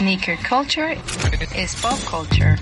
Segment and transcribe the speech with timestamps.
[0.00, 0.96] Sneaker culture
[1.54, 2.56] is pop culture.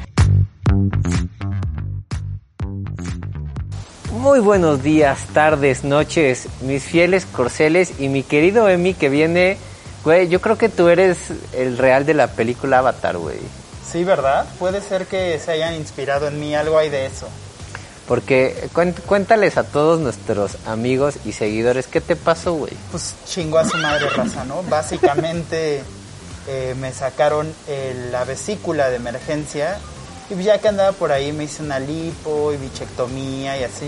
[4.10, 9.56] Muy buenos días, tardes, noches, mis fieles corceles y mi querido Emi que viene,
[10.02, 11.19] güey, yo creo que tú eres
[11.52, 13.38] el real de la película Avatar, güey.
[13.88, 14.45] Sí, ¿verdad?
[14.59, 17.29] Puede ser que se hayan inspirado en mí, algo hay de eso.
[18.09, 18.68] Porque
[19.07, 22.73] cuéntales a todos nuestros amigos y seguidores qué te pasó, güey.
[22.91, 24.65] Pues chingo a su madre raza, ¿no?
[24.65, 25.84] Básicamente
[26.48, 27.52] eh, me sacaron
[28.11, 29.79] la vesícula de emergencia
[30.30, 33.87] y ya que andaba por ahí me hice una lipo y bichectomía y así.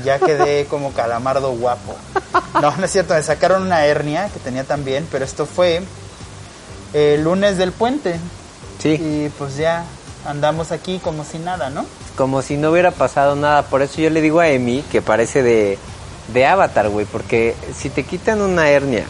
[0.00, 1.96] Y ya quedé como calamardo guapo.
[2.60, 5.82] No, no es cierto, me sacaron una hernia que tenía también, pero esto fue
[6.92, 8.16] el lunes del puente.
[8.78, 8.90] Sí.
[9.00, 9.84] Y pues ya
[10.26, 11.84] andamos aquí como si nada, ¿no?
[12.16, 13.62] Como si no hubiera pasado nada.
[13.62, 15.78] Por eso yo le digo a Emi que parece de,
[16.32, 17.06] de Avatar, güey.
[17.06, 19.04] Porque si te quitan una hernia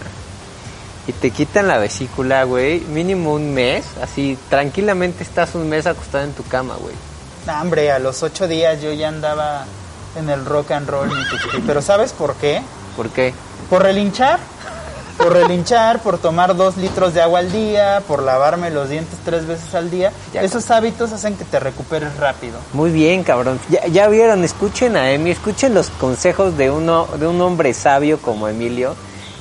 [1.07, 6.25] y te quitan la vesícula, güey, mínimo un mes, así tranquilamente estás un mes acostado
[6.25, 6.95] en tu cama, güey.
[7.47, 9.65] Nah, hombre, a los ocho días yo ya andaba
[10.17, 11.11] en el rock and roll.
[11.67, 12.61] Pero ¿sabes por qué?
[12.97, 13.33] ¿Por qué?
[13.71, 14.41] Por relinchar
[15.17, 19.47] por relinchar, por tomar dos litros de agua al día, por lavarme los dientes tres
[19.47, 20.13] veces al día.
[20.35, 22.59] Esos hábitos hacen que te recuperes rápido.
[22.73, 23.59] Muy bien, cabrón.
[23.69, 28.19] Ya, ya vieron, escuchen a Emi, escuchen los consejos de, uno, de un hombre sabio
[28.19, 28.95] como Emilio,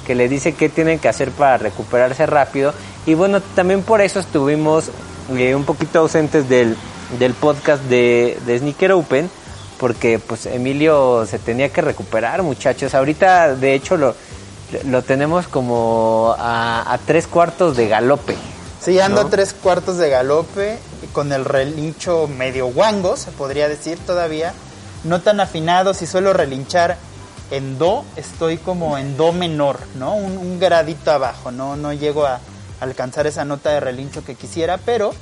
[0.05, 2.73] que le dice qué tienen que hacer para recuperarse rápido.
[3.05, 4.91] Y bueno, también por eso estuvimos
[5.35, 6.77] eh, un poquito ausentes del,
[7.19, 9.29] del podcast de, de Sneaker Open,
[9.79, 12.93] porque pues Emilio se tenía que recuperar, muchachos.
[12.95, 14.15] Ahorita, de hecho, lo
[14.85, 18.35] lo tenemos como a, tres cuartos de galope.
[18.81, 20.77] Sí, ando a tres cuartos de galope,
[21.11, 24.53] con el relincho medio guango, se podría decir todavía.
[25.03, 26.97] No tan afinado, si suelo relinchar
[27.55, 30.15] en do, estoy como en do menor, ¿no?
[30.15, 32.39] Un, un gradito abajo, no, no llego a
[32.79, 35.13] alcanzar esa nota de relincho que quisiera, pero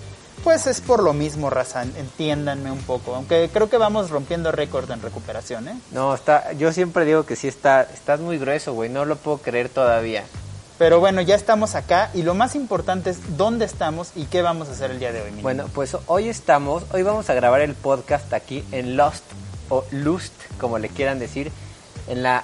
[0.44, 3.16] pues es por lo mismo, raza, entiéndanme un poco.
[3.16, 5.76] Aunque creo que vamos rompiendo récord en recuperación, ¿eh?
[5.92, 9.38] No, está, yo siempre digo que sí está, estás muy grueso, güey, no lo puedo
[9.38, 10.24] creer todavía.
[10.78, 14.68] Pero bueno, ya estamos acá y lo más importante es dónde estamos y qué vamos
[14.68, 15.30] a hacer el día de hoy.
[15.42, 19.24] Bueno, pues hoy estamos, hoy vamos a grabar el podcast aquí en Lost
[19.70, 21.52] o Lust, como le quieran decir,
[22.08, 22.44] en la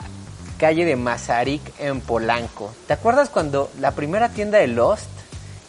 [0.58, 2.74] calle de Mazarik en Polanco.
[2.88, 5.10] ¿Te acuerdas cuando la primera tienda de Lost,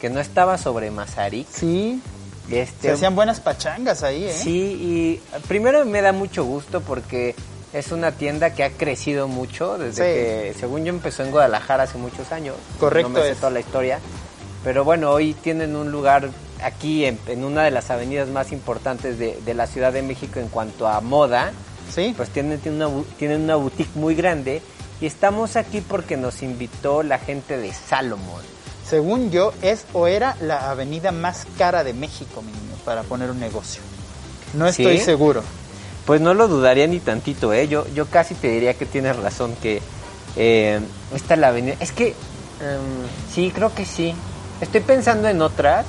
[0.00, 1.46] que no estaba sobre Mazarik?
[1.50, 2.02] Sí.
[2.50, 4.32] Este, Se hacían buenas pachangas ahí, ¿eh?
[4.32, 7.36] Sí, y primero me da mucho gusto porque
[7.72, 11.98] es una tienda que ha crecido mucho desde que, según yo, empezó en Guadalajara hace
[11.98, 12.56] muchos años.
[12.80, 13.10] Correcto.
[13.10, 14.00] No me sé toda la historia.
[14.64, 16.30] Pero bueno, hoy tienen un lugar
[16.62, 20.86] aquí en, una de las avenidas más importantes de, la Ciudad de México en cuanto
[20.86, 21.52] a moda.
[21.94, 22.14] Sí.
[22.16, 24.62] Pues tienen, tienen, una, tienen una boutique muy grande
[25.00, 28.42] y estamos aquí porque nos invitó la gente de Salomon
[28.90, 33.30] según yo, es o era la avenida más cara de México, mi niño, para poner
[33.30, 33.80] un negocio.
[34.52, 35.44] No estoy seguro.
[36.06, 37.68] Pues no lo dudaría ni tantito, ¿eh?
[37.68, 39.80] Yo, yo casi te diría que tienes razón, que
[40.34, 40.80] eh,
[41.14, 41.76] esta es la avenida.
[41.78, 44.12] Es que, em, sí, creo que sí.
[44.60, 45.86] Estoy pensando en otras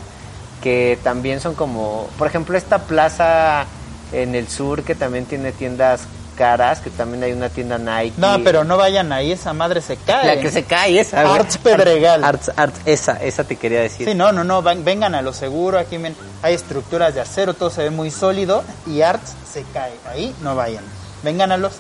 [0.62, 3.66] que también son como, por ejemplo, esta plaza
[4.12, 6.02] en el sur que también tiene tiendas
[6.42, 8.16] caras, que también hay una tienda Nike.
[8.18, 10.36] No, pero no vayan ahí, esa madre se cae.
[10.36, 11.22] La que se cae, esa.
[11.34, 12.24] Arts Pedregal.
[12.24, 14.08] Arts, Arts, esa, esa te quería decir.
[14.08, 15.98] Sí, no, no, no, vengan a lo seguro, aquí
[16.42, 20.56] hay estructuras de acero, todo se ve muy sólido y Arts se cae, ahí no
[20.56, 20.84] vayan.
[21.24, 21.74] Vengan a los...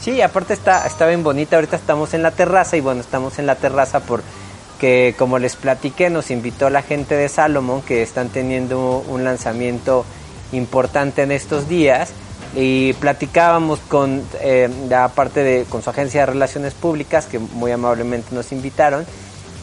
[0.00, 3.46] Sí, aparte está, está bien bonita, ahorita estamos en la terraza y bueno, estamos en
[3.46, 9.04] la terraza porque como les platiqué, nos invitó la gente de Salomon que están teniendo
[9.08, 10.04] un lanzamiento
[10.52, 12.10] importante en estos días.
[12.54, 14.70] Y platicábamos con eh,
[15.14, 19.04] parte de con su agencia de relaciones públicas que muy amablemente nos invitaron.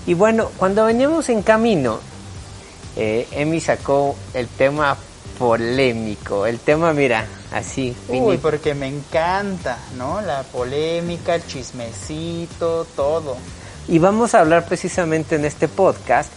[0.05, 1.99] Y bueno cuando veníamos en camino
[2.95, 4.95] eh, Emi sacó el tema
[5.39, 13.37] polémico el tema mira así uy porque me encanta no la polémica el chismecito todo.
[13.87, 16.31] Y vamos a hablar precisamente en este podcast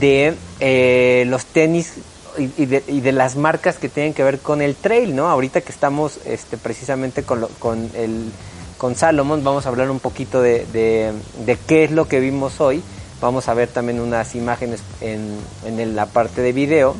[0.00, 1.94] de eh, los tenis
[2.38, 5.28] y, de, las marcas que tienen que ver con el trail, ¿no?
[5.28, 8.30] Ahorita que estamos este, precisamente con, con, el,
[8.78, 12.82] con Salomon, vamos a hablar un poquito de, de, qué es lo que vimos hoy,
[13.20, 15.36] Vamos a ver también unas imágenes en,
[15.66, 16.96] en la parte de video.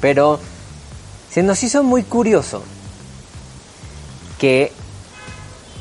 [0.00, 0.38] Pero
[1.28, 2.62] se nos hizo muy curioso
[4.38, 4.70] que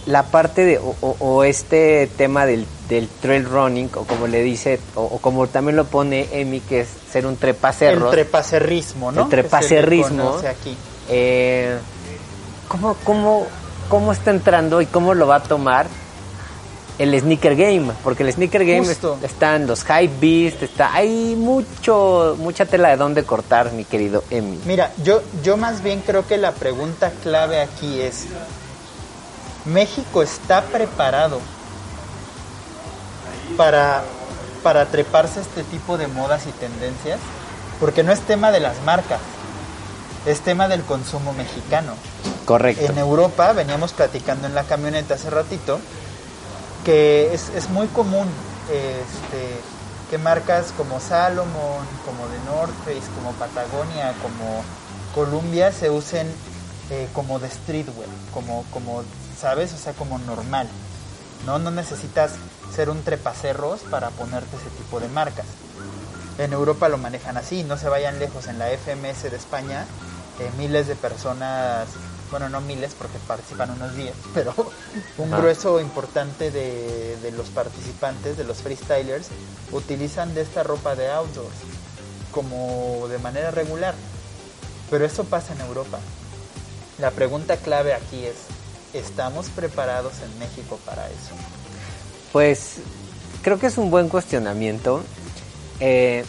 [0.07, 2.65] la parte de, o- o este tema del,
[2.95, 6.81] del trail running, o como le dice, o, o como también lo pone Emi, que
[6.81, 8.09] es ser un El trepacerro.
[8.09, 9.23] trepacerrismo, ¿no?
[9.23, 10.39] El trepacerrismo.
[10.41, 10.77] Que aquí.
[11.09, 11.77] Eh,
[12.67, 13.45] ¿cómo, cómo,
[13.89, 15.87] ¿Cómo está entrando y cómo lo va a tomar
[16.97, 17.91] el sneaker game?
[18.03, 19.17] Porque el sneaker game Justo.
[19.21, 24.23] es- están los hype beast, está, hay mucho, mucha tela de dónde cortar, mi querido
[24.29, 24.59] Emi.
[24.65, 28.25] Mira, yo, yo más bien creo que la pregunta clave aquí es,
[29.65, 31.39] ¿México está preparado
[33.57, 34.03] para,
[34.61, 37.19] para treparse este tipo de modas y tendencias?
[37.79, 39.19] Porque no es tema de las marcas,
[40.25, 41.93] es tema del consumo mexicano.
[42.45, 42.85] Correcto.
[42.85, 45.79] En Europa, veníamos platicando en la camioneta hace ratito,
[46.85, 48.27] que es, es muy común
[48.69, 49.59] este,
[50.09, 54.63] que marcas como Salomon, como The North Face, como Patagonia, como
[55.15, 56.27] Columbia se usen
[56.89, 59.03] eh, como de streetwear, como, como,
[59.39, 59.73] ¿sabes?
[59.73, 60.67] O sea, como normal.
[61.45, 61.59] ¿no?
[61.59, 62.33] no necesitas
[62.73, 65.45] ser un trepacerros para ponerte ese tipo de marcas.
[66.37, 68.47] En Europa lo manejan así, no se vayan lejos.
[68.47, 69.85] En la FMS de España,
[70.39, 71.87] eh, miles de personas,
[72.31, 74.53] bueno, no miles porque participan unos 10, pero
[75.17, 79.27] un grueso importante de, de los participantes, de los freestylers,
[79.71, 81.55] utilizan de esta ropa de outdoors
[82.31, 83.93] como de manera regular.
[84.89, 85.99] Pero eso pasa en Europa.
[86.97, 88.35] La pregunta clave aquí es,
[88.93, 91.35] ¿estamos preparados en México para eso?
[92.33, 92.77] Pues
[93.43, 95.01] creo que es un buen cuestionamiento.
[95.79, 96.25] Eh,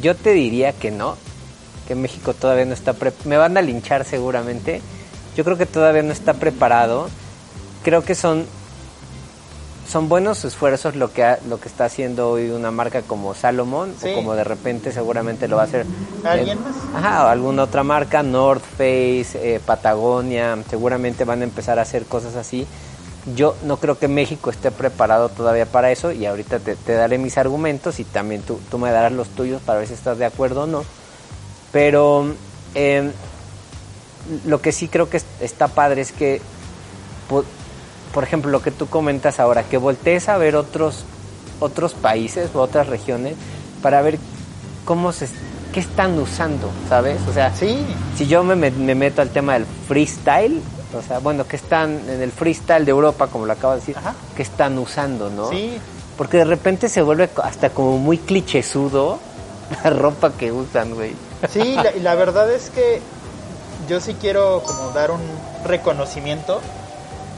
[0.00, 1.16] yo te diría que no,
[1.86, 4.80] que México todavía no está pre me van a linchar seguramente.
[5.36, 7.08] Yo creo que todavía no está preparado.
[7.82, 8.46] Creo que son
[9.90, 13.92] son buenos esfuerzos lo que ha- lo que está haciendo hoy una marca como Salomon
[14.00, 14.10] Sí.
[14.10, 15.84] o como de repente seguramente lo va a hacer
[16.24, 16.74] ¿Alguien eh, más?
[17.04, 22.04] Ajá, o alguna otra marca, North Face, eh, Patagonia, seguramente van a empezar a hacer
[22.06, 22.66] cosas así.
[23.36, 27.18] Yo no creo que México esté preparado todavía para eso y ahorita te, te daré
[27.18, 30.24] mis argumentos y también tú, tú me darás los tuyos para ver si estás de
[30.24, 30.84] acuerdo o no.
[31.70, 32.34] Pero
[32.74, 33.12] eh,
[34.44, 36.40] lo que sí creo que es- está padre es que,
[37.28, 37.44] po-
[38.12, 41.04] por ejemplo, lo que tú comentas ahora, que voltees a ver otros,
[41.60, 43.34] otros países o otras regiones
[43.82, 44.18] para ver
[44.84, 45.28] cómo se,
[45.72, 47.18] qué están usando, ¿sabes?
[47.28, 47.86] O sea, Sí,
[48.16, 50.60] si yo me- me meto al tema del freestyle,
[50.94, 53.96] o sea, bueno, que están en el freestyle de Europa, como lo acabo de decir,
[53.98, 54.14] Ajá.
[54.36, 55.50] que están usando, ¿no?
[55.50, 55.78] sí,
[56.16, 59.18] Porque de repente se vuelve hasta como muy clichésudo
[59.84, 61.14] la ropa que usan, güey.
[61.50, 63.00] sí, la, la verdad es que
[63.88, 65.20] yo sí quiero como dar un
[65.64, 66.60] reconocimiento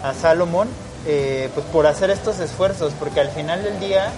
[0.03, 0.69] a Salomón
[1.07, 4.11] eh, pues por hacer estos esfuerzos, porque al final del día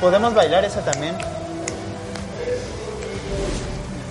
[0.00, 1.16] podemos bailar eso también.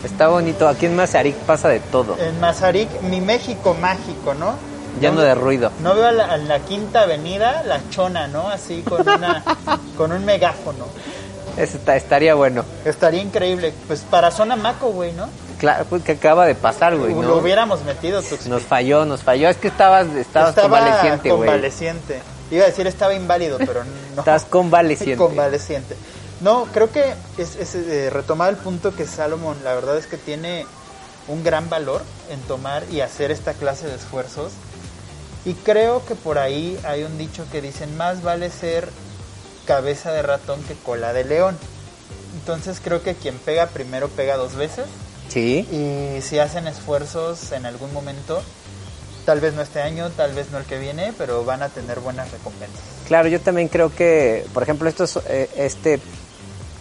[0.05, 0.67] Está bonito.
[0.67, 2.15] Aquí en Mazarik pasa de todo.
[2.19, 4.55] En Mazarik, mi México mágico, ¿no?
[5.01, 5.71] Lleno No- de ruido.
[5.81, 8.47] No veo a la, a la quinta avenida la chona, ¿no?
[8.49, 9.43] Así con una
[9.97, 10.85] con un megáfono.
[11.57, 12.63] Eso está- estaría bueno.
[12.85, 13.73] Estaría increíble.
[13.87, 15.27] Pues para zona Maco, güey, ¿no?
[15.57, 17.23] Claro, pues que acaba de pasar, güey, ¿no?
[17.23, 18.49] Lo hubiéramos metido, Tuxtla.
[18.55, 19.49] Nos falló, nos falló.
[19.49, 21.39] Es que estabas, estabas Estaba convaleciente, güey.
[21.49, 22.19] convaleciente.
[22.51, 23.83] Iba a decir estaba inválido, pero
[24.15, 24.19] no.
[24.21, 25.17] Estás convaleciente.
[25.17, 25.95] Convaleciente.
[26.41, 30.17] No, creo que es, es, eh, retomar el punto que Salomón, la verdad es que
[30.17, 30.65] tiene
[31.27, 34.51] un gran valor en tomar y hacer esta clase de esfuerzos.
[35.45, 38.89] Y creo que por ahí hay un dicho que dicen, más vale ser
[39.65, 41.57] cabeza de ratón que cola de león.
[42.33, 44.85] Entonces creo que quien pega primero pega dos veces.
[45.29, 45.67] Sí.
[45.71, 48.41] Y si hacen esfuerzos en algún momento,
[49.25, 51.99] tal vez no este año, tal vez no el que viene, pero van a tener
[51.99, 52.81] buenas recompensas.
[53.07, 55.99] Claro, yo también creo que, por ejemplo, estos, eh, este,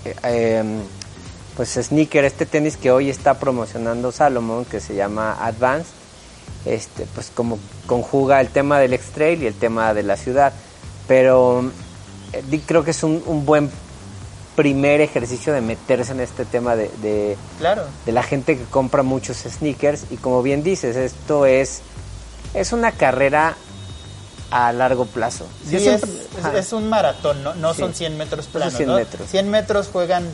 [0.04, 0.80] eh, em,
[1.56, 5.90] pues sneaker, este tenis que hoy está promocionando Salomon, que se llama Advance,
[6.64, 10.52] este, pues como conjuga el tema del X-Trail y el tema de la ciudad,
[11.06, 11.70] pero
[12.32, 13.70] eh, creo que es un, un buen
[14.56, 17.84] primer ejercicio de meterse en este tema de, de, Claro.
[18.06, 21.82] de la gente que compra muchos sneakers y como bien dices, esto es,
[22.54, 23.56] es una carrera
[24.56, 25.46] a largo plazo.
[25.68, 27.80] Sí, es, un maratón, no, no Sí.
[27.80, 28.74] son 100 metros planos.
[28.74, 28.94] 100 ¿no?
[28.94, 29.28] metros.
[29.28, 30.24] 100 metros juegan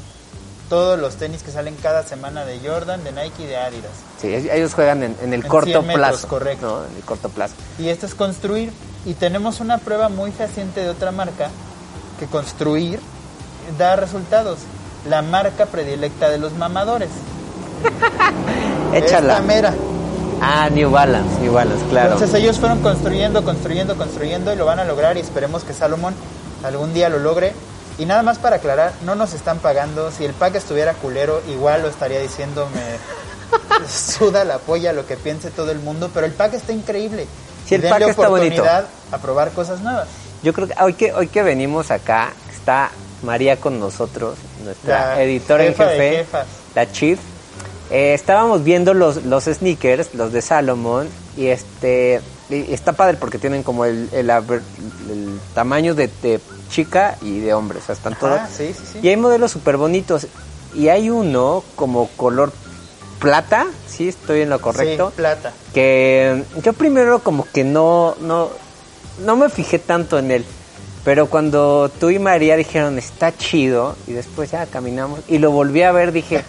[0.68, 3.90] todos los tenis que salen cada semana de Jordan, de Nike y de Adidas.
[4.20, 6.28] Sí, ellos juegan en, en el En corto 100 metros, plazo.
[6.28, 6.84] correcto.
[6.90, 7.54] En el corto plazo.
[7.78, 8.70] Y esto es construir.
[9.06, 11.48] Y tenemos una prueba muy fehaciente de otra marca
[12.18, 13.00] que construir
[13.78, 14.58] da resultados.
[15.08, 17.08] La marca predilecta de los mamadores.
[18.92, 19.32] Échala.
[19.38, 19.74] Esta mera.
[20.40, 22.12] Ah, New Balance, New Balance, claro.
[22.12, 26.14] Entonces ellos fueron construyendo, construyendo, construyendo y lo van a lograr y esperemos que Salomón
[26.64, 27.52] algún día lo logre.
[27.98, 30.10] Y nada más para aclarar, no nos están pagando.
[30.10, 35.16] Si el pack estuviera culero, igual lo estaría diciendo, me suda la polla lo que
[35.16, 37.26] piense todo el mundo, pero el pack está increíble.
[37.66, 38.62] Sí, el pack está bonito.
[38.62, 40.08] oportunidad a probar cosas nuevas.
[40.42, 42.90] Yo creo que hoy que hoy que venimos acá está
[43.22, 46.38] María con nosotros, nuestra La editora en jefa de jefe,
[46.74, 47.18] la chief.
[47.90, 53.38] Eh, estábamos viendo los, los sneakers, los de Salomon, y este y está padre porque
[53.38, 58.16] tienen como el, el, el tamaño de, de chica y de hombre, o sea, están
[58.18, 58.38] todos.
[58.40, 58.98] Ah, sí, sí, sí.
[59.02, 60.26] Y hay modelos súper bonitos.
[60.74, 62.52] Y hay uno como color
[63.18, 65.52] plata, sí, estoy en lo correcto Sí, plata.
[65.74, 68.48] que yo primero como que no no
[69.24, 70.44] no me fijé tanto en él
[71.04, 75.82] pero cuando tú y María dijeron está chido y después ya caminamos y lo volví
[75.82, 76.42] a ver dije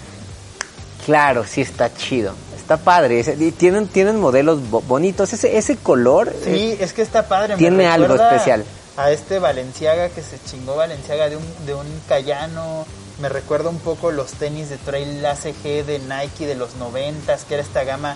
[1.05, 6.33] claro sí está chido está padre y tienen tienen modelos bo- bonitos ese ese color
[6.43, 7.55] Sí, es que está padre.
[7.57, 8.63] tiene algo especial.
[8.97, 12.85] A este Valenciaga que se chingó Valenciaga de un, de un Cayano.
[13.21, 17.53] Me recuerda un poco los tenis de Trail ACG de Nike de los noventas, que
[17.55, 18.15] era esta gama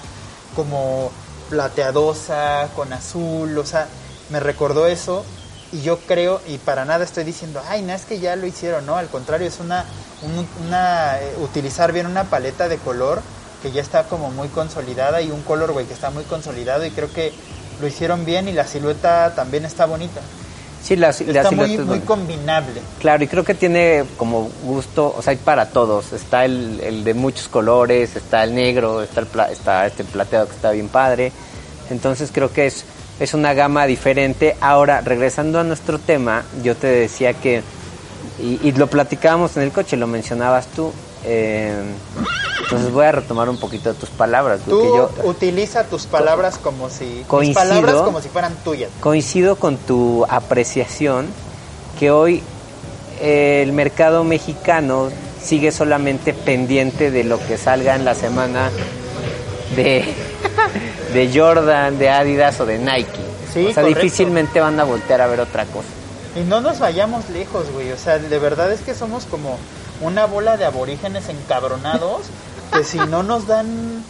[0.56, 1.12] como
[1.50, 3.58] plateadosa, con azul.
[3.58, 3.88] O sea,
[4.30, 5.26] me recordó eso.
[5.72, 8.86] Y yo creo, y para nada estoy diciendo, ay, no es que ya lo hicieron,
[8.86, 9.86] no, al contrario, es una,
[10.22, 13.22] un- una eh, utilizar bien una paleta de color
[13.62, 16.92] que ya está como muy consolidada y un color, güey, que está muy consolidado y
[16.92, 17.34] creo que
[17.82, 20.22] lo hicieron bien y la silueta también está bonita.
[20.84, 22.80] sí la, la Está muy, muy combinable.
[23.02, 26.14] Claro, y creo que tiene como gusto, o sea, hay para todos.
[26.14, 30.48] Está el, el de muchos colores, está el negro, está, el pla- está este plateado
[30.48, 31.32] que está bien padre.
[31.90, 32.86] Entonces creo que es,
[33.20, 34.56] es una gama diferente.
[34.62, 37.62] Ahora, regresando a nuestro tema, yo te decía que,
[38.40, 40.92] y, y lo platicábamos en el coche, lo mencionabas tú.
[41.24, 41.74] eh,
[42.64, 44.62] entonces voy a retomar un poquito de tus palabras.
[44.66, 47.60] Tú porque yo utiliza tus palabras como si mis Coincido.
[47.62, 48.90] palabras como si fueran tuyas.
[49.02, 51.28] coincido con tu apreciación
[52.00, 52.42] que hoy
[53.22, 55.10] eh, el mercado mexicano
[55.44, 58.72] sigue solamente pendiente de lo que salga en la semana
[59.76, 60.06] de,
[61.16, 63.10] de Jordan, de Adidas o de Nike.
[63.54, 64.02] Sí, o sea, correcto.
[64.02, 65.88] difícilmente van a voltear a ver otra cosa.
[66.36, 67.92] Y no nos vayamos lejos, güey.
[67.94, 69.58] O sea, de verdad es que somos como
[70.02, 72.24] una bola de aborígenes encabronados
[72.74, 74.04] que si no nos dan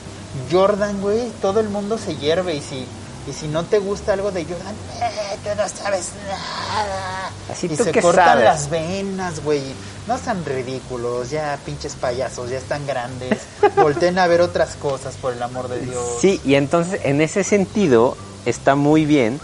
[0.51, 2.55] Jordan, güey, todo el mundo se hierve.
[2.55, 2.87] Y si,
[3.27, 7.31] y si no te gusta algo de Jordan, eh, tú no sabes nada.
[7.51, 8.43] Así y tú se qué cortan sabes.
[8.43, 9.63] las venas, güey.
[10.07, 13.41] No sean ridículos, ya pinches payasos, ya están grandes.
[13.75, 16.03] Volten a ver otras cosas, por el amor de Dios.
[16.19, 18.15] Sí, y entonces en ese sentido
[18.45, 19.39] está muy bien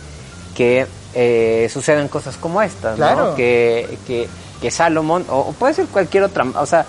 [0.55, 0.85] que
[1.15, 2.97] eh, sucedan cosas como estas, ¿no?
[2.97, 3.35] Claro.
[3.35, 4.29] Que, que,
[4.61, 6.85] que Salomon, o, o puede ser cualquier otra, o sea,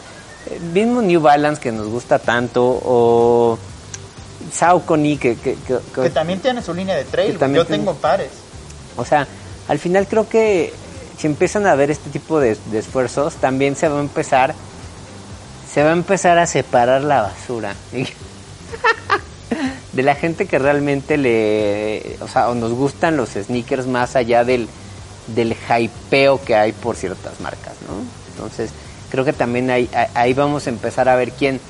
[0.74, 3.58] mismo New Balance que nos gusta tanto, o
[4.52, 7.38] Saucony, que, que, que- que- Que también tiene su línea de trail.
[7.54, 8.30] Yo tengo pares.
[8.96, 9.26] o sea,
[9.68, 10.72] al final creo que
[11.18, 14.54] si empiezan a ver este tipo de, de esfuerzos, también se va a empezar,
[15.72, 17.74] se va a empezar a separar la basura.
[19.92, 24.42] de la gente que realmente le, o sea, o nos gustan los sneakers más allá
[24.44, 24.68] del,
[25.28, 27.94] del hypeo que hay por ciertas marcas, ¿no?
[28.34, 28.70] Entonces,
[29.10, 31.60] creo que también ahí, ahí- vamos a empezar a ver quién,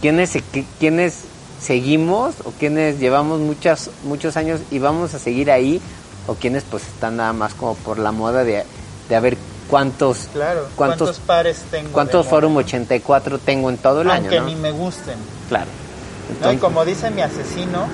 [0.00, 1.24] quiénes, se- qui- quiénes
[1.60, 5.80] seguimos o quiénes llevamos muchas, muchos años y vamos a seguir ahí
[6.26, 8.64] o quienes pues están nada más como por la moda de,
[9.08, 9.36] de a ver
[9.68, 10.68] cuántos, Claro.
[10.76, 11.90] cuántos, ¿Cuántos, pares tengo?
[11.92, 12.64] cuántos Forum moda?
[12.66, 14.60] 84 tengo en todo el Aunque año, ni ¿no?
[14.60, 15.16] me gusten.
[15.48, 15.66] Claro.
[15.66, 16.28] ¿no?
[16.28, 17.86] Y Entonces- como dice mi asesino,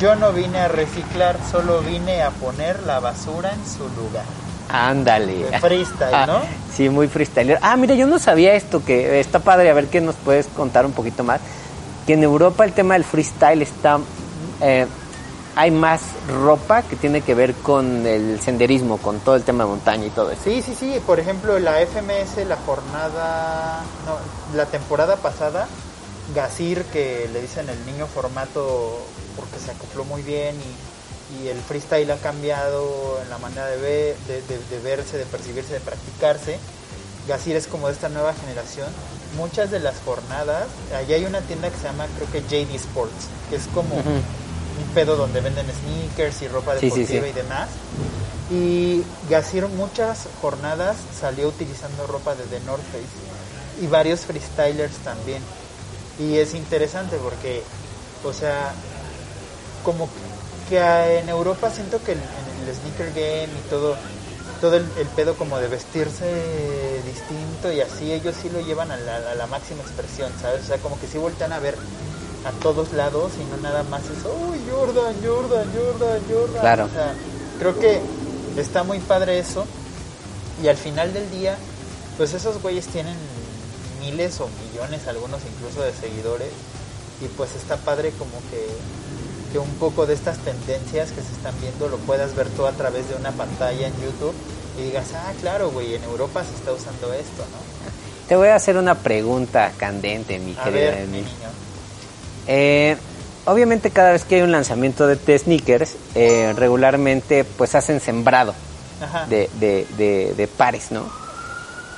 [0.00, 4.24] yo no vine a reciclar, solo vine a poner la basura en su lugar.
[4.68, 5.46] Ándale.
[5.60, 6.40] Freestyle, Ah, ¿no?
[6.72, 7.58] Sí, muy freestyler.
[7.60, 10.86] Ah, mira, yo no sabía esto, que está padre, a ver qué nos puedes contar
[10.86, 11.40] un poquito más.
[12.10, 14.00] Que en Europa el tema del freestyle está...
[14.60, 14.84] eh,
[15.54, 19.70] hay más ropa que tiene que ver con el senderismo, con todo el tema de
[19.70, 20.40] montaña y todo eso.
[20.42, 21.00] Sí, sí, sí.
[21.06, 25.68] Por ejemplo, la FMS, la jornada, no, la temporada pasada,
[26.34, 28.98] Gasir, que le dicen el niño formato
[29.36, 33.76] porque se acopló muy bien y, y el freestyle ha cambiado en la manera de,
[33.76, 36.58] ver, de, de- verse, de percibirse, de practicarse.
[37.28, 38.88] Gasir es como de esta nueva generación.
[39.36, 43.28] Muchas de las jornadas, allá hay una tienda que se llama, creo que JD Sports,
[43.48, 47.30] que es como un pedo donde venden sneakers y ropa Sí, sí, deportiva sí.
[47.30, 47.68] y demás.
[48.50, 55.42] Y Gasir muchas jornadas salió utilizando ropa de The North Face y varios freestylers también.
[56.18, 57.62] Y es interesante porque,
[58.24, 58.72] o sea,
[59.84, 60.08] como
[60.68, 60.78] que
[61.18, 63.96] en Europa siento que el- en el sneaker game y todo,
[64.60, 68.96] todo el, el pedo como de vestirse distinto y así, ellos sí lo llevan a
[68.96, 70.62] la, a la máxima expresión, ¿sabes?
[70.62, 71.76] O sea, como que sí voltean a ver
[72.44, 76.60] a todos lados y no nada más es, uy, Jordan, Jordan, Jordan, Jordan.
[76.60, 76.84] Claro.
[76.86, 77.14] O sea,
[77.58, 78.00] creo que
[78.56, 79.66] está muy padre eso
[80.62, 81.56] y al final del día
[82.20, 83.16] pues esos güeyes tienen
[83.98, 86.50] miles o millones, algunos incluso de seguidores.
[87.22, 88.66] Y pues está padre como que,
[89.52, 92.72] que un poco de estas tendencias que se están viendo lo puedas ver tú a
[92.72, 94.34] través de una pantalla en YouTube
[94.78, 97.80] y digas, ah, claro, güey, en Europa se está usando esto, ¿no?
[98.28, 101.28] Te voy a hacer una pregunta candente, mi A querida ver, mi niño.
[102.46, 102.96] Eh,
[103.44, 108.54] obviamente cada vez que hay un lanzamiento de, de sneakers, eh, regularmente pues hacen sembrado
[109.28, 111.10] de, de, pares, ¿no?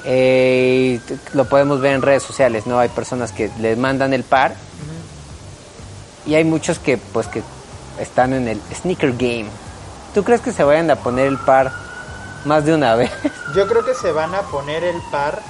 [0.04, 1.00] Eh,
[1.34, 2.78] lo podemos ver en redes sociales, ¿no?
[2.78, 4.54] Hay personas que les mandan el par
[6.26, 7.42] y hay muchos que pues que
[7.98, 9.46] están en el sneaker game.
[10.14, 11.72] ¿Tú crees que se vayan a poner el par
[12.44, 13.10] más de una vez?
[13.54, 15.40] Yo creo que se van a poner el par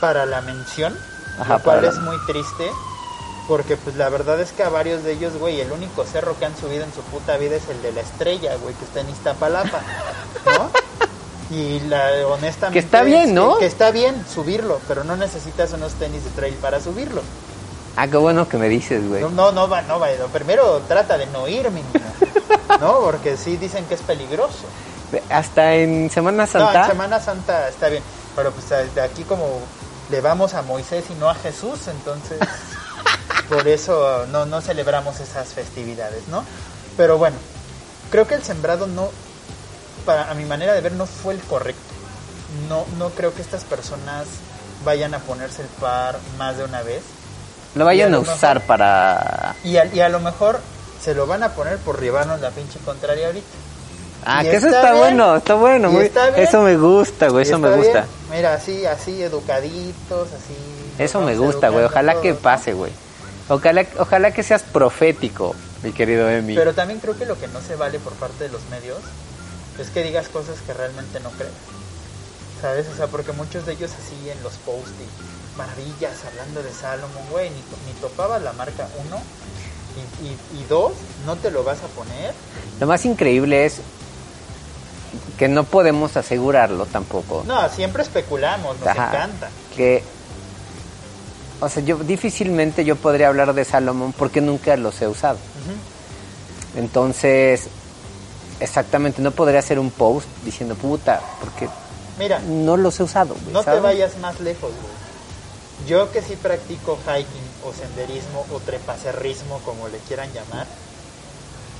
[0.00, 0.96] para la mención,
[1.38, 2.70] Ajá, lo cual para es muy triste,
[3.48, 6.46] porque pues la verdad es que a varios de ellos, güey, el único cerro que
[6.46, 9.10] han subido en su puta vida es el de la estrella, güey, que está en
[9.10, 9.80] Iztapalapa,
[10.46, 10.70] ¿no?
[11.52, 12.74] Y la, honestamente...
[12.74, 13.54] Que está bien, ¿no?
[13.54, 17.22] Que, que está bien subirlo, pero no necesitas unos tenis de trail para subirlo.
[18.02, 19.20] Ah, qué bueno que me dices, güey.
[19.20, 20.08] No, no, no va, no va.
[20.32, 22.00] Primero trata de no ir, mi niño,
[22.80, 23.00] ¿no?
[23.00, 24.64] Porque sí dicen que es peligroso.
[25.28, 26.80] Hasta en Semana No, Santa.
[26.80, 28.02] en Semana Santa está bien,
[28.34, 29.44] pero pues de aquí como
[30.08, 32.38] le vamos a Moisés y no a Jesús, entonces
[33.50, 36.42] por eso no, no celebramos esas festividades, ¿no?
[36.96, 37.36] Pero bueno,
[38.10, 39.10] creo que el sembrado no,
[40.06, 41.82] para a mi manera de ver, no fue el correcto.
[42.66, 44.26] No, no creo que estas personas
[44.86, 47.02] vayan a ponerse el par más de una vez.
[47.74, 49.54] Lo vayan a usar mejor- para...
[49.64, 50.60] Y a, y a lo mejor
[51.02, 53.46] se lo van a poner por llevarnos la pinche contraria ahorita.
[54.24, 55.90] Ah, Y que eso está bueno, está bueno.
[55.90, 56.28] Muy- está.
[56.28, 57.92] Eso me gusta, güey, eso me gusta.
[58.02, 58.04] bien.
[58.30, 60.54] Mira, así, así, educaditos, así.
[60.98, 61.84] Eso me gusta, güey.
[61.86, 62.92] Ojalá que pase, güey.
[63.48, 66.54] Ojalá, ojalá que seas profético, mi querido Emi.
[66.54, 68.98] Pero también creo que lo que no se vale por parte de los medios
[69.78, 71.52] es que digas cosas que realmente no crees.
[72.60, 72.86] ¿Sabes?
[72.92, 74.92] O sea, porque muchos de ellos así en los posts
[75.60, 79.18] maravillas hablando de Salomon, güey, ni, ni topabas la marca uno
[80.22, 80.92] y, y- y dos,
[81.26, 82.32] no te lo vas a poner.
[82.80, 83.80] Lo más increíble es
[85.38, 87.42] que no podemos asegurarlo tampoco.
[87.46, 89.08] No, siempre especulamos, nos Ajá.
[89.08, 89.48] encanta.
[89.76, 90.02] Que,
[91.60, 95.38] o sea, yo difícilmente yo podría hablar de Salomón porque nunca los he usado.
[96.76, 97.66] Entonces,
[98.60, 101.68] exactamente, no podría hacer un post diciendo puta, porque
[102.18, 103.34] Mira, no los he usado.
[103.34, 105.00] güey, No te vayas más lejos, güey.
[105.86, 110.66] Yo que sí practico hiking o senderismo o trepacerrismo, como le quieran llamar,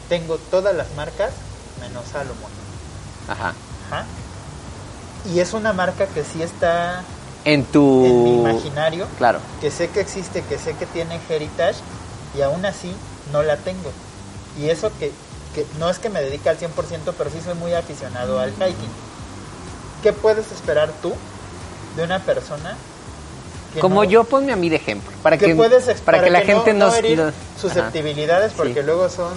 [0.08, 1.32] tengo todas las marcas
[1.80, 2.50] menos Salomon.
[3.28, 3.54] Ajá.
[3.90, 4.04] Ajá.
[5.32, 7.02] Y es una marca que sí está
[7.44, 8.04] En tu...
[8.04, 9.40] en mi imaginario, Claro.
[9.60, 11.78] que sé que existe, que sé que tiene heritage
[12.36, 12.94] y aún así
[13.32, 13.92] no la tengo.
[14.58, 15.12] Y eso que,
[15.54, 16.70] que no es que me dedique al 100%,
[17.16, 18.90] pero sí soy muy aficionado al hiking.
[20.02, 21.12] ¿Qué puedes esperar tú
[21.96, 22.76] de una persona
[23.78, 25.10] Como no- yo, ponme a mí de ejemplo.
[25.22, 27.02] Para que que, puedes ex- para que la gente no, nos...
[27.02, 28.82] no susceptibilidades porque Sí.
[28.82, 29.34] luego son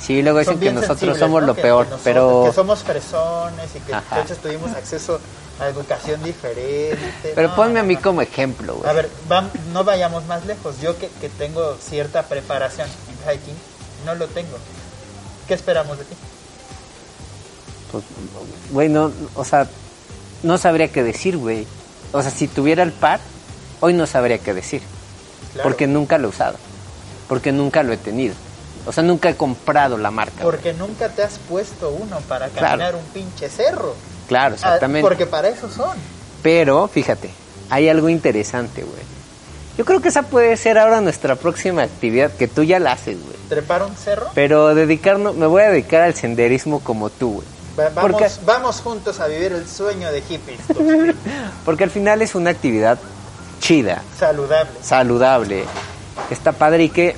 [0.00, 2.44] Sí, luego dicen que nosotros somos lo peor, nosotros- pero...
[2.46, 4.04] que somos fresones y que Ajá.
[4.10, 5.18] entonces tuvimos acceso
[5.58, 8.90] a educación diferente Pero ponme a mí como ejemplo, güey.
[8.90, 9.08] a ver
[9.72, 12.86] no vayamos más lejos yo que, que tengo cierta preparación
[13.26, 13.54] en hiking
[14.04, 14.58] no lo tengo
[15.48, 16.14] ¿qué esperamos de ti?
[17.92, 18.04] Pues,
[18.72, 19.68] güey, no, o sea,
[20.42, 21.66] no sabría qué decir, güey.
[22.12, 23.20] O sea, si tuviera el par,
[23.84, 24.82] hoy no sabría qué decir.
[25.52, 26.56] Claro, Porque nunca lo he usado.
[27.28, 28.34] Porque nunca lo he tenido.
[28.86, 30.42] O sea, nunca he comprado la marca.
[30.42, 30.44] güey.
[30.44, 32.66] porque nunca te has puesto uno para Claro.
[32.68, 33.94] caminar un pinche cerro
[34.28, 35.06] Claro, Ah, exactamente.
[35.08, 35.96] porque para eso son
[36.42, 37.30] Pero, fíjate,
[37.70, 39.02] hay algo interesante, güey.
[39.78, 43.16] Yo creo que esa puede ser ahora nuestra próxima actividad, que tú ya la haces,
[43.22, 43.36] güey.
[43.48, 47.46] trepar un cerro Pero dedicarnos, me voy a dedicar al senderismo como tú, güey.
[47.78, 50.60] Va- vamos, Porque- vamos juntos a vivir el sueño de hippies
[51.64, 52.98] Porque al final es una actividad
[53.64, 55.64] chida, saludable saludable,
[56.30, 57.16] está padre y que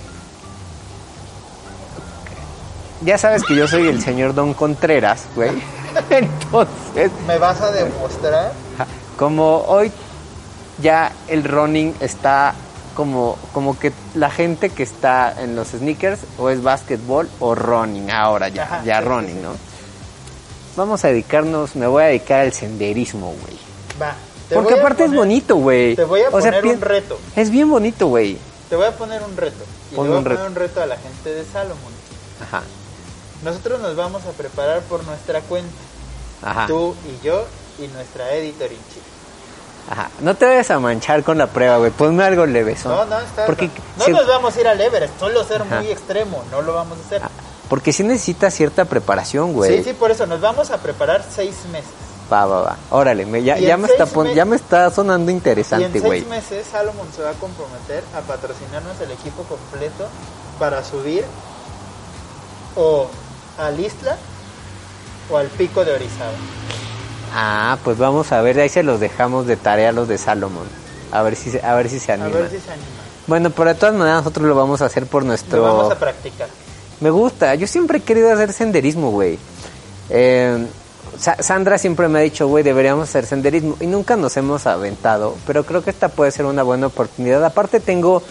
[3.00, 5.50] ya sabes que yo soy el señor Don Contreras, güey.
[6.10, 8.52] Entonces, me vas a demostrar
[9.18, 9.90] como hoy
[10.80, 12.54] ya el running está
[12.94, 18.08] como como que la gente que está en los sneakers o es básquetbol o running
[18.12, 19.40] ahora ya, Ajá, ya sí, running, sí.
[19.42, 19.56] ¿no?
[20.76, 23.58] Vamos a dedicarnos, me voy a dedicar al senderismo, güey.
[24.00, 24.14] va
[24.52, 25.96] Porque aparte es bonito, güey.
[25.96, 28.38] te voy a O sea, poner un reto Es bien bonito, güey.
[28.68, 29.64] Te voy a poner un reto.
[29.92, 30.50] Y Ponme le voy a poner reto.
[30.50, 31.92] un reto a la gente de Salomon.
[32.42, 32.62] Ajá.
[33.44, 35.70] Nosotros nos vamos a preparar por nuestra cuenta.
[36.42, 36.66] Ajá.
[36.66, 37.44] Tú y yo
[37.78, 39.02] y nuestra editor in chief.
[39.90, 40.10] Ajá.
[40.20, 41.90] No te vayas a manchar con la prueba, güey.
[41.92, 42.92] Ponme algo levesón.
[42.92, 43.46] No, no, está.
[43.46, 45.80] Porque, no si, nos vamos a ir al Everest, solo ser Ajá.
[45.80, 47.22] muy extremo, no lo vamos a hacer.
[47.68, 49.78] porque sí necesita cierta preparación, güey.
[49.78, 51.90] Sí, sí, por eso nos vamos a preparar seis meses.
[52.32, 52.76] Va, va, va.
[52.90, 56.24] Órale, me, ya, en me está ya me está sonando Y en interesante, seis güey.
[56.24, 60.08] meses Salomon se va a comprometer a patrocinarnos el equipo completo
[60.58, 61.24] para subir
[62.74, 63.06] o
[63.58, 64.16] al Isla
[65.30, 66.32] o al Pico de Orizaba.
[67.34, 70.66] Ah, pues vamos a ver, ahí se los dejamos de tarea a los de Salomón.
[71.12, 72.32] A ver si se, a ver si se A animan.
[72.32, 72.86] ver si se anima.
[73.26, 75.58] Bueno, pero de todas maneras nosotros lo vamos a hacer por nuestro...
[75.58, 76.48] Lo vamos a practicar.
[77.00, 79.38] Me gusta, yo siempre he querido hacer senderismo, güey.
[80.10, 80.66] Eh,
[81.18, 85.34] Sa- Sandra siempre me ha dicho, güey, deberíamos hacer senderismo y nunca nos hemos aventado,
[85.46, 87.44] pero creo que esta puede ser una buena oportunidad.
[87.44, 88.22] Aparte tengo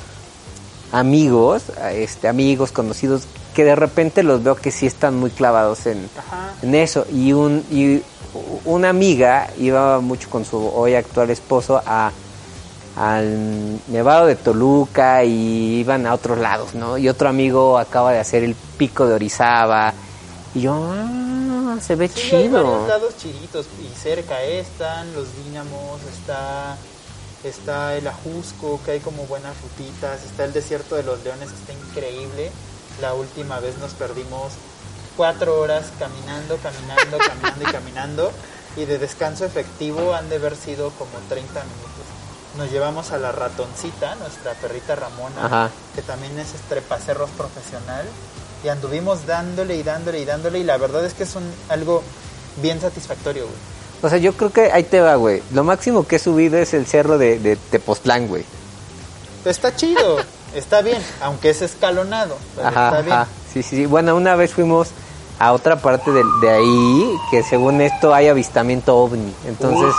[0.92, 6.10] amigos, este, amigos conocidos que de repente los veo que sí están muy clavados en
[6.76, 8.02] eso y un y
[8.66, 12.12] una amiga iba mucho con su hoy actual esposo a
[12.98, 16.98] al Nevado de Toluca y iban a otros lados, ¿no?
[16.98, 19.94] Y otro amigo acaba de hacer el pico de Orizaba
[20.54, 21.25] y yo, ah,
[21.82, 22.88] se ve Sí, hay varios chido.
[22.88, 26.78] lados chiditos y cerca están los dínamos, está
[27.44, 31.74] está el Ajusco, que hay como buenas rutitas, está el desierto de los leones, está
[31.74, 32.52] increíble.
[33.02, 34.54] La última vez nos perdimos
[35.16, 38.32] cuatro horas caminando, caminando, caminando y caminando.
[38.78, 42.06] Y de descanso efectivo han de haber sido como 30 minutos.
[42.58, 45.70] Nos llevamos a la ratoncita, nuestra perrita Ramona, Ajá.
[45.94, 48.06] que también es estrepacerros profesional.
[48.66, 50.58] Y anduvimos dándole y dándole y dándole.
[50.58, 52.02] Y la verdad es que es un, algo
[52.64, 53.56] bien satisfactorio, güey.
[54.02, 55.44] O sea, yo creo que ahí te va, güey.
[55.54, 58.44] Lo máximo que he subido es el cerro de, de Tepoztlán, güey.
[59.46, 60.18] Está chido,
[60.56, 62.38] está bien, aunque es escalonado.
[62.56, 63.14] pero Ajá, está bien.
[63.14, 63.28] ajá.
[63.54, 63.86] Sí, sí, sí.
[63.86, 64.88] Bueno, una vez fuimos
[65.38, 69.32] a otra parte de, de ahí, que según esto hay avistamiento ovni.
[69.48, 69.94] Entonces,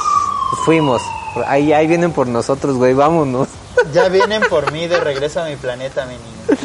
[0.64, 1.00] fuimos.
[1.46, 3.46] Ahí, ahí vienen por nosotros, güey, vámonos.
[3.96, 6.60] Ya vienen por mí de regreso a mi planeta, mi niño.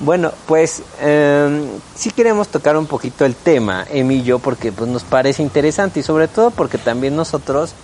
[0.00, 4.90] Bueno, pues eh, sí queremos tocar un poquito el tema, Emi y yo, porque pues
[4.90, 7.74] nos parece interesante y sobre todo porque también nosotros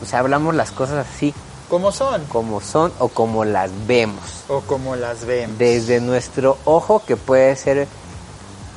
[0.00, 1.32] pues hablamos las cosas así
[1.70, 2.24] ¿Cómo son?
[2.24, 4.44] como son o como las vemos.
[4.48, 5.56] O como las vemos.
[5.56, 7.86] Desde nuestro ojo que puede ser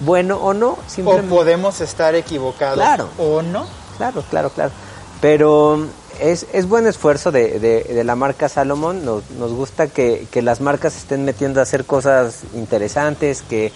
[0.02, 1.30] bueno o no, O simplemente...
[1.34, 2.76] podemos estar equivocados.
[2.76, 3.10] Claro.
[3.18, 3.66] O no.
[3.98, 4.72] Claro, claro, claro.
[5.20, 5.88] Pero
[6.22, 9.04] es, es buen esfuerzo de, de- de la marca Salomón.
[9.04, 13.72] Nos, nos gusta que, que las marcas estén metiendo a hacer cosas interesantes, que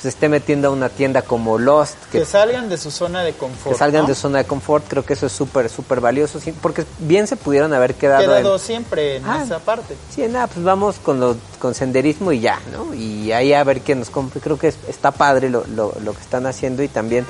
[0.00, 3.34] se esté metiendo a una tienda como Lost, Que, que, salgan de su zona de
[3.34, 3.72] confort.
[3.74, 4.08] que salgan ¿no?
[4.08, 4.84] de zona de confort.
[4.88, 8.60] Creo que eso es súper, súper valioso, porque bien se pudieron haber quedado, Quedado en...
[8.60, 9.42] siempre en Ah.
[9.44, 9.94] esa parte.
[10.14, 12.94] Sí, nada, pues vamos con, lo, con senderismo y ya, ¿no?
[12.94, 14.40] Y ahí a ver qué nos compre.
[14.40, 17.26] Creo que es- está padre lo, lo, lo que están haciendo y también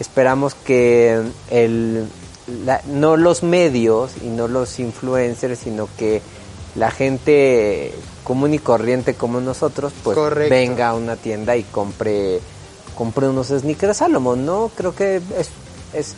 [0.00, 2.08] esperamos que el,
[2.64, 6.20] la- no los medios y no los influencers, sino que
[6.74, 7.92] la gente
[8.24, 10.54] común y corriente como nosotros, pues Correcto.
[10.54, 12.40] venga a una tienda y compre,
[12.96, 14.70] compre unos sneakers Salomon, ¿no?
[14.74, 15.48] Creo que es,
[15.92, 16.14] es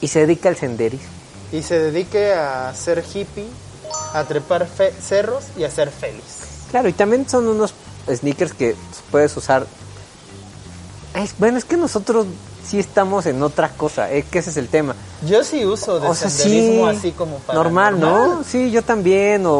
[0.00, 1.06] y se dedica al senderismo.
[1.52, 3.46] Y se dedique a ser hippie,
[4.14, 4.66] a trepar
[5.00, 6.22] cerros y a ser feliz.
[6.70, 7.74] Claro, y también son unos
[8.08, 8.74] sneakers que
[9.10, 9.66] puedes usar.
[11.14, 12.26] Es- bueno, es que nosotros
[12.64, 14.94] sí estamos en otra cosa, es que ese es el tema.
[15.26, 18.44] Yo sí uso de O sea, sí, así como para normal, ¿no?
[18.44, 19.52] Sí, yo también, o,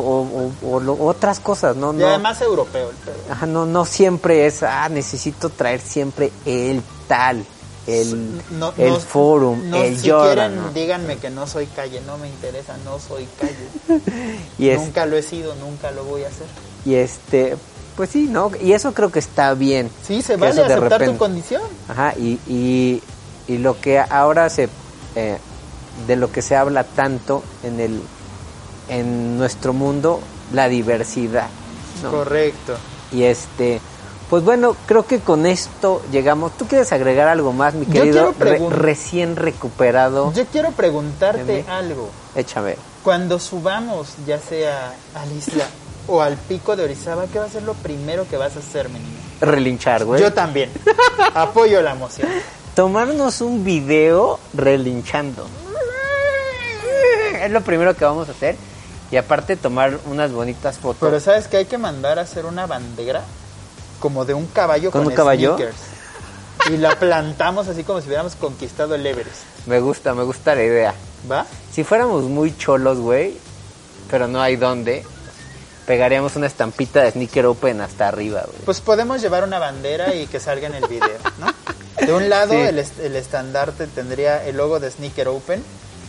[0.62, 1.92] o- lo- otras cosas, ¿no?
[1.92, 3.16] Y no además europeo el pedo.
[3.30, 7.44] Ajá, no, no siempre es, ah, necesito traer siempre el tal,
[7.88, 12.16] el, No- el no- forum, el si Jordan, quieren, díganme que no soy calle, no
[12.18, 14.02] me interesa, no soy calle.
[14.58, 16.46] Y es, Nunca lo he sido, nunca lo voy a hacer.
[16.84, 17.56] y este,
[18.00, 18.50] pues sí, ¿no?
[18.62, 19.90] Y eso creo que está bien.
[20.02, 21.60] Sí, se vale aceptar tu repente- condición.
[21.86, 23.02] Ajá, y, y,
[23.46, 24.70] y lo que ahora se,
[25.16, 25.36] eh,
[26.06, 28.00] de lo que se habla tanto en el,
[28.88, 30.20] en nuestro mundo,
[30.54, 31.48] la diversidad,
[32.02, 32.10] ¿no?
[32.10, 32.76] Correcto.
[33.12, 33.82] Y este,
[34.30, 36.52] pues bueno, creo que con esto llegamos.
[36.56, 40.32] ¿Tú quieres agregar algo más, mi querido re- recién recuperado?
[40.32, 42.08] Yo quiero preguntarte algo.
[42.34, 42.76] Échame.
[43.04, 45.66] Cuando subamos, ya sea al isla
[46.10, 48.88] o al pico de Orizaba, ¿qué va a ser lo primero que vas a hacer,
[48.88, 49.16] mi niño?
[49.40, 50.20] Relinchar, güey.
[50.20, 50.70] Yo también.
[51.34, 52.28] Apoyo la moción.
[52.74, 55.46] Tomarnos un video relinchando.
[57.40, 58.56] Es lo primero que vamos a hacer.
[59.10, 60.98] Y aparte tomar unas bonitas fotos.
[61.00, 63.22] Pero ¿sabes que hay que mandar a hacer una bandera?
[63.98, 65.56] Como de un caballo ¿Con con, un caballo?
[65.56, 65.78] sneakers.
[66.70, 69.42] Y la plantamos así como si hubiéramos conquistado el Everest.
[69.66, 70.94] Me gusta, me gusta la idea.
[71.30, 71.46] ¿Va?
[71.72, 73.36] Si fuéramos muy cholos, güey,
[74.10, 75.04] pero no hay dónde,
[75.94, 78.58] pegaríamos una estampita de Sneaker Open hasta arriba, güey.
[78.64, 81.48] Pues podemos llevar una bandera y que salga en el video, ¿no?
[82.06, 82.58] De un lado Sí.
[82.60, 85.60] el, est- el estandarte tendría el logo de Sneaker Open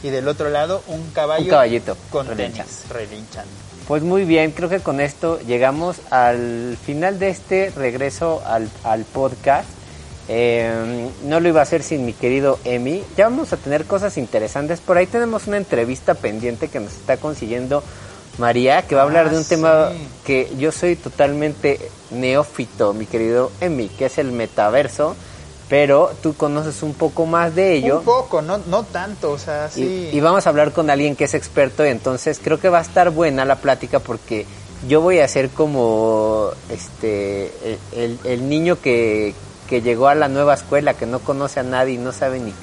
[0.03, 2.71] y del otro lado un caballo Un caballito, con relinchando.
[2.71, 3.51] tenis relinchando.
[3.87, 9.03] Pues muy bien, creo que con esto llegamos al final de este regreso al, al
[9.05, 9.67] podcast.
[10.29, 13.03] Eh, no lo iba a hacer sin mi querido Emi.
[13.17, 14.79] Ya vamos a tener cosas interesantes.
[14.79, 17.83] Por ahí tenemos una entrevista pendiente que nos está consiguiendo
[18.37, 20.07] María, que va a hablar Ah, de un tema sí.
[20.25, 21.79] que yo soy totalmente
[22.11, 25.15] neófito, mi querido Emi, que es el metaverso.
[25.69, 27.99] Pero tú conoces un poco más de ello.
[27.99, 30.09] Un poco, no, no tanto, o sea, Y, sí.
[30.11, 33.09] y vamos a hablar con alguien que es experto, entonces creo que va a estar
[33.09, 34.45] buena la plática porque
[34.89, 39.33] yo voy a ser como este el, el- el niño que,
[39.69, 42.53] que llegó a la nueva escuela, que no conoce a nadie y no sabe ni,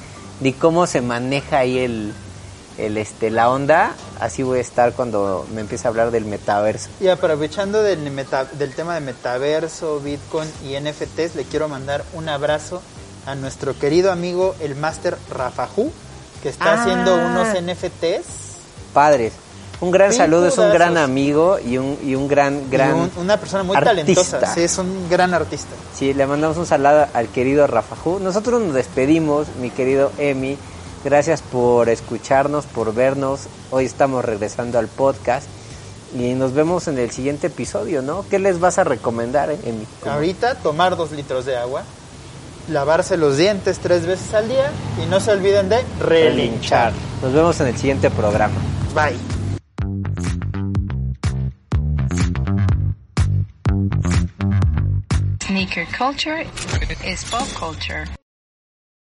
[0.43, 2.13] ni cómo se maneja ahí el,
[2.79, 6.89] el este la onda, así voy a estar cuando me empiece a hablar del metaverso.
[7.01, 12.29] Y aprovechando del, meta- del tema de metaverso, Bitcoin y NFTs, le quiero mandar un
[12.29, 12.81] abrazo
[13.27, 15.93] a nuestro querido amigo el Master Rafajú,
[16.43, 16.81] que está Ah.
[16.83, 18.25] haciendo unos NFTs.
[18.95, 19.33] Padres,
[19.81, 23.11] un gran saludo, es un gran amigo y un, y un gran, gran y un-
[23.19, 23.91] una persona muy artista.
[23.91, 25.69] talentosa, sí, es un gran artista.
[25.95, 28.19] Sí, le mandamos un saludo al querido Rafajú.
[28.19, 30.57] Nosotros nos despedimos, mi querido Emi.
[31.05, 33.43] Gracias por escucharnos, por vernos.
[33.71, 35.47] Hoy estamos regresando al podcast
[36.19, 38.25] y nos vemos en el siguiente episodio, ¿no?
[38.29, 39.87] ¿Qué les vas a recomendar, Emi?
[40.01, 41.85] Como- Ahorita tomar dos litros de agua,
[42.69, 44.71] lavarse los dientes tres veces al día
[45.03, 46.93] y no se olviden de relinchar.
[47.23, 48.55] Nos vemos en el siguiente programa.
[48.95, 49.17] Bye.
[55.43, 56.45] Sneaker culture
[57.05, 58.05] is pop culture.